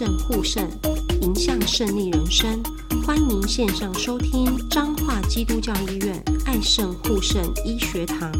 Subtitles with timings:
[0.00, 0.66] 肾护肾，
[1.20, 2.58] 迎向胜利人生。
[3.06, 8.32] 欢迎线上收听彰化基督教医院爱肾护肾医学堂。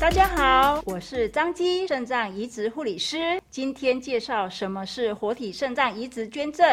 [0.00, 6.66] 大家好，我是张基肾脏移植护理师，今天介绍什么是活体肾脏移植捐赠。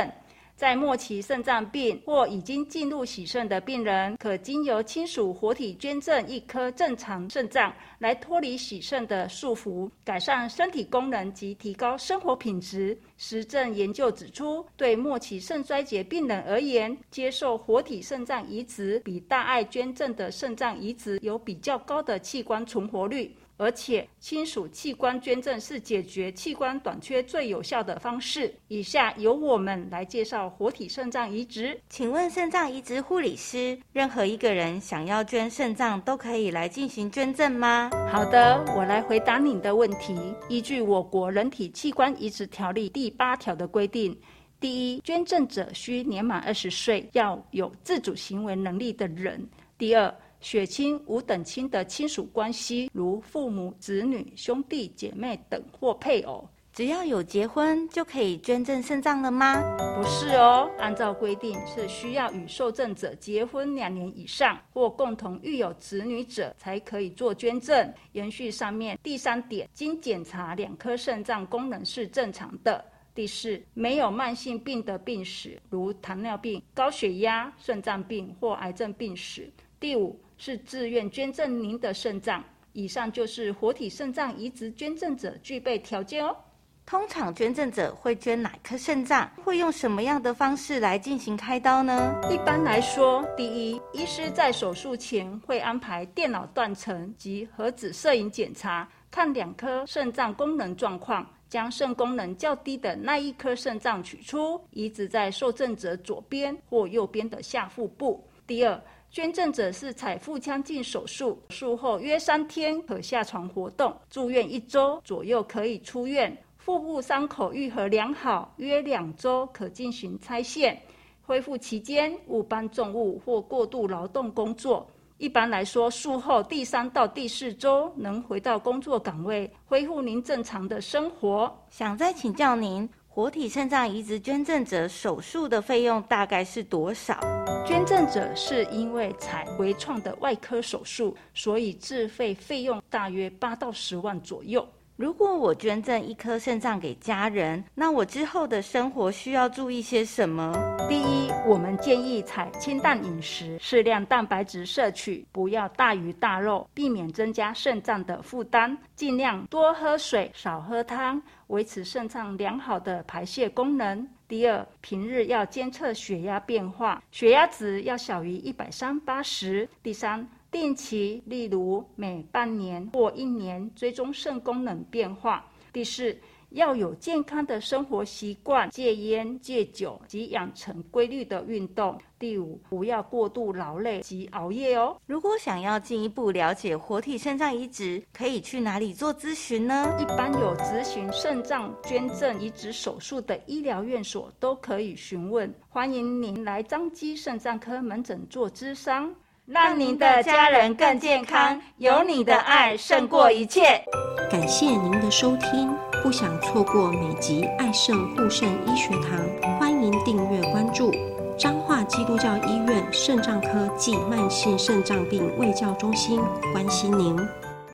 [0.61, 12.95] 在末期肾脏病或已经进入洗肾的病人，可经由亲属活体捐赠一颗正常肾脏，来脱离洗肾的束缚，改善身体功能及提高生活品质。
[13.17, 23.35] 实证研究指出，对末期肾衰竭病人而言，接受活体肾脏移植比大爱捐赠的肾脏移植有比较高的器官存活率。
[23.61, 28.51] 而且，亲属器官捐赠是解决器官短缺最有效的方式。
[28.69, 31.79] 以下由我们来介绍活体肾脏移植。
[31.87, 37.91] 请问肾脏移植护理师，任何一个人想要捐肾脏都可以来进行捐赠吗？
[38.11, 40.19] 好的，我来回答您的问题。
[40.49, 44.19] 依据我国人体器官移植条例第八条的规定，
[44.59, 49.47] 第一，捐赠者需年满二十岁，要有自主行为能力的人。
[49.77, 50.11] 第二，
[50.41, 59.61] 血亲无等亲的亲属关系，如父母、子女、兄弟姐妹等或配偶，只要有结婚就可以捐赠肾脏了吗？
[59.95, 67.93] 不是哦，按照规定是需要与受赠者结婚两年以上或共同育有子女者才可以做捐赠。
[68.13, 72.83] 延续上面第三点，经检查两颗肾脏功能是正常的。
[73.13, 79.47] 第四，没有慢性病的病史，如糖尿病、高血压、肾脏病或癌症病史。
[79.79, 80.19] 第五。
[80.43, 82.43] 是自愿捐赠您的肾脏。
[82.73, 86.35] 以上就是活体肾脏移植捐赠者具备条件哦。
[86.83, 89.29] 通常捐赠者会捐哪颗肾脏？
[89.43, 92.19] 会用什么样的方式来进行开刀呢？
[92.31, 108.27] 一般来说，第一，医师在手术前会安排电脑断层及核子摄影检查，看两颗肾脏功能状况，将肾功能较低的那一颗肾脏取出，移植在受赠者左边或右边的下腹部。
[108.47, 108.81] 第二。
[109.11, 116.35] 捐赠者是采腹腔镜手术，术后约三天可下床活动，住院一周左右可以出院。
[116.57, 120.81] 腹部伤口愈合良好，约两周可进行拆线。
[121.23, 124.87] 恢复期间勿搬重物或过度劳动工作。
[125.17, 131.53] 一般来说，术后第三到第四周能回到工作岗位，恢复您正常的生活。
[131.69, 132.89] 想再请教您。
[133.13, 137.19] 活体肾脏移植捐赠者手术的费用大概是多少？
[137.67, 144.65] 捐赠者是因为采微创的外科手术，所以自费费用大约八到十万左右。
[144.97, 150.53] 如果我捐赠一颗肾脏给家人，那我之后的生活需要注意些什么？
[150.87, 158.77] 第一，我们建议采清淡饮食，适量蛋白质摄取，不要大鱼大肉，避免增加肾脏的负担。
[158.95, 164.07] 尽量多喝水，少喝汤，维持肾脏良好的排泄功能。
[164.27, 169.67] 第二，平日要监测血压变化，血压值要小于一百三八十。
[169.81, 175.47] 第三，定期，例如每半年或一年追踪肾功能变化。
[175.71, 176.15] 第四，
[176.49, 181.97] 要有健康的生活习惯，戒烟、戒酒及养成规律的运动。
[182.19, 184.97] 第五，不要过度劳累及熬夜哦。
[185.05, 189.97] 如果想要进一步了解活体肾脏移植，可以去哪里做咨询呢？
[189.99, 195.51] 一般有咨询肾脏捐赠移植手术的医疗院所都可以询问。
[195.69, 199.15] 欢迎您来彰基肾脏科门诊做咨商。
[199.47, 203.83] 让您的家人更健康，有你的爱胜过一切。
[204.29, 209.19] 感谢您的收听，不想错过每集爱肾护肾医学堂，
[209.59, 210.91] 欢迎订阅关注
[211.37, 216.21] 彰化基督教医院肾脏科暨慢性肾脏病卫教中心，
[216.53, 217.17] 关心您。